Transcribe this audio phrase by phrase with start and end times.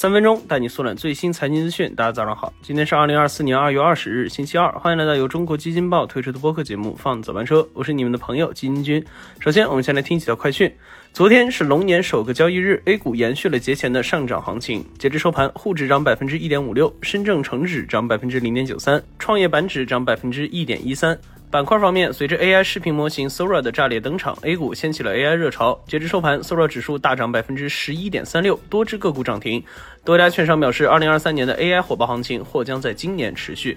[0.00, 1.94] 三分钟带你速览最新财经资讯。
[1.94, 4.72] 大家早上好，今天是二零二四年二月二十日，星期二。
[4.78, 9.04] 欢迎来到由中国基金报推出的播客节目《放早班车》，我是你们的朋友基金君。
[9.40, 10.72] 首先，我们先来听几条快讯。
[11.12, 14.82] 昨天是龙年首个交易日，A 股延续了节前的上涨行情。
[14.98, 21.18] 截至收盘，沪指涨百分之一点五六，深证成指涨百分之零点九三，创业板指涨百分之一点一三。
[21.50, 25.76] 板块方面，随着 AI 视频模型 Sora 的炸裂登场，A 股掀起了 AI 热潮。
[25.84, 29.60] 截至收盘，Sora 指数大涨百分之十一点三六，多只个股涨停。
[30.04, 33.76] 多家券商表示，二零二三年的 AI 火爆行情或将在今年持续。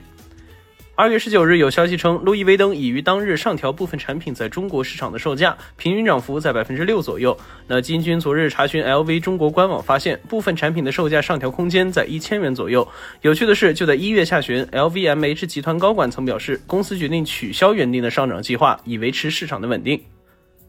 [0.95, 7.35] 二月十九日，有消息称，路易威登已于当日上调部分产品在中国市场的售价，平均涨幅在百分之六左右。
[7.65, 12.87] 那金军昨日查询 LV 中国官网，发现部分产品的售价上调空间在一千元左右。
[13.21, 19.99] 有趣的是，就在一月下旬，LVMH 集团高管曾表示，公司决定取消原定的上涨计划，以维持市场的稳定。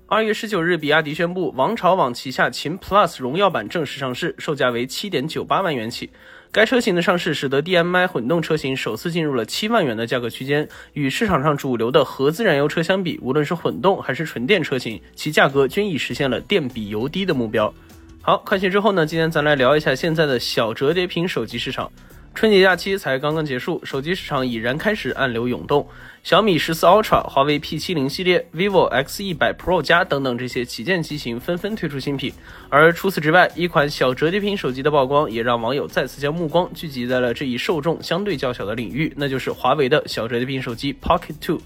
[0.06, 6.10] 二月十九日，比亚迪宣布，王朝网旗下秦 Plus 荣耀版正式上市，售价为七点九八万元起。
[6.52, 10.68] 该车型的上市，使得 DMI 混动车型首次进入了七万元的价格区间。
[10.92, 17.72] 与市场上主流的合资燃油车相比，无论是混动还是纯电车型，其价格均已实现了电比油低的目标。
[18.20, 21.90] 好，快讯之后呢，今天咱来聊一下现在的小折叠屏手机市场。
[22.34, 25.86] 春节假期才刚刚结束，手机市场已然开始暗流涌动。
[26.24, 32.32] 小米十四 Ultra、华为 P 七零系列、vivo X 一百 Pro 加等等这些旗舰机型纷纷推出新品。
[32.70, 41.60] 而除此之外，一款小折叠屏手机的曝光，也让网友再次将目光聚集在了这一受众相对较小的领域，那就是华为的小折叠屏手机 Pocket Two。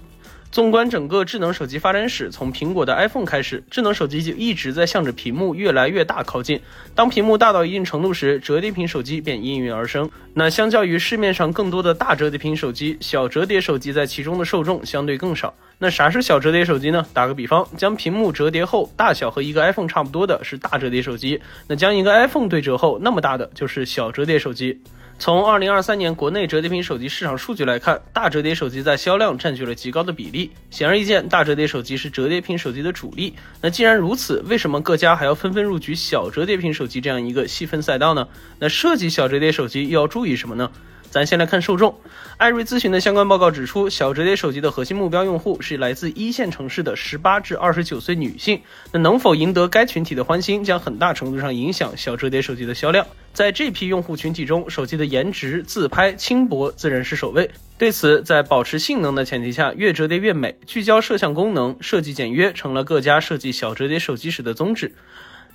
[0.51, 6.59] 纵观整个智能手机发展史，从苹果的 iPhone 开始，智能手机就一直在向着屏幕越来越大靠近。
[6.95, 10.09] 当屏幕大到一定程度时，折叠屏手机便应运而生。
[10.33, 15.53] 那相较于市面上更多的大折叠屏手机，小折叠手机在其中的受众相对更少。
[15.77, 17.05] 那啥是小折叠手机呢？
[17.13, 24.81] 打个比方，将屏幕折叠后，大小和一个 iPhone 差不多的是大折叠手机；那将一个 iPhone 对折后，那么大的就是小折叠手机。
[25.21, 30.49] 从二零二三年国内折叠屏手机市场数据来看，大折叠手机在销量占据了极高的比例。
[30.71, 33.33] 显而易见，大折叠手机是折叠屏手机的主力。
[33.61, 38.29] 那既然如此，为什么各家还要纷纷入局小折叠屏手机这样一个细分赛道呢？
[38.59, 40.71] 那设计小折叠手机又要注意什么呢？
[41.11, 41.99] 咱先来看受众，
[42.37, 48.61] 艾瑞咨询的相关报告指出，小折叠手机的核心目标用户是来自一线城市的十八至二十九岁女性。
[48.91, 53.07] 那能否赢得该群体的欢心，将很大程度上影响小折叠手机的销量。
[53.33, 57.49] 在这批用户群体中，手机的颜值、自拍、轻薄自然是首位。
[57.79, 64.93] 对此，在保持性能的前提下，越折叠越美，聚焦摄像功能，设计简约，成了各家设计小折叠手机时的宗旨。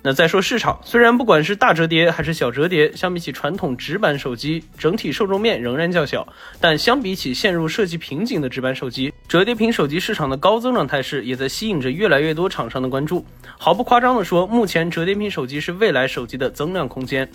[0.07, 6.29] 那再说市场，虽然不管是大折叠还是小折叠，相比起传统直板手机，整体受众面仍然较小。
[6.61, 13.25] 但相比起陷入设计瓶颈的直板手机，折叠屏手机市场的高增长态势也在吸引着越来越多厂商的关注。
[13.59, 17.27] 毫不夸张地说，目前折叠屏手机是未来手机的增量空间。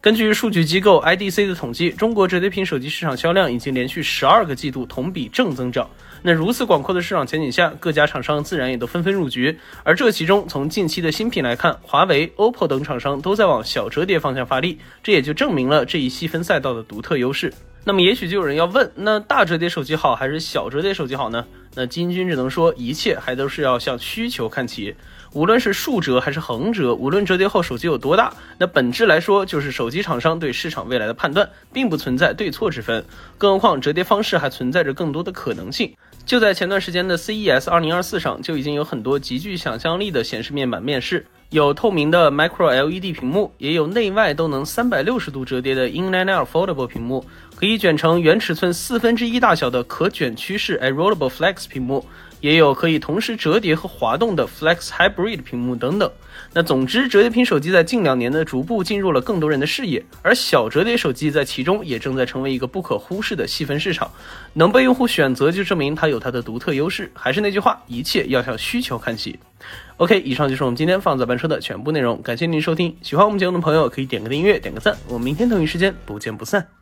[0.00, 5.88] 根据数据机构 IDC 的统计，中国折叠屏手机市场销量已经连续十二个季度同比正增长。
[6.22, 9.58] 那如此广阔的市场前景下，各家厂商自然也都纷纷入局。
[9.82, 17.52] 而这其中，从近期的新品来看，华为、OPPO 等厂商都在往小折叠方向发力，这也就证明了这一细分赛道的独特优势。
[17.84, 21.44] 那么，也许就有人要问，那大折叠手机好还是小折叠手机好呢？
[21.74, 24.94] 那金军只能说，一切还都是要向需求看齐。
[25.32, 33.04] 无论是竖折还是横折，无论折叠后手机有多大，那本质来说就是手机厂商对市场未来的判断，并不存在对错之分。
[33.38, 35.92] 更何况折叠方式还存在着更多的可能性。
[36.24, 47.22] 就在前段时间的 CES 2024上，就已经有很多极具想象力的显示面板面世，有透明的 Micro LED 屏幕，也有内外都能三百六十度折叠的 Inline Air Foldable 屏幕，
[47.54, 52.06] 可以卷成原尺寸四分之一大小的可卷曲式 Rollable Flex 屏幕。
[52.42, 56.10] 也有可以同时折叠和滑动的 Flex Hybrid 屏幕等等。
[56.52, 64.10] 那总之，折叠屏手机在近两年呢，逐步进入了更多人的视野，而小折叠手机在其中也正在成为一个不可忽视的细分市场。
[64.52, 67.10] 能被用户选择，就证明它有它的独特优势。
[67.14, 69.38] 还是那句话，一切要向需求看齐。
[69.98, 72.96] OK，以上就是我们今天放早班车的全部内容，感谢您收听。
[73.02, 74.96] 喜欢我们节目的朋友可以点个订阅，点个赞。
[75.06, 76.81] 我们明天同一时间不见不散。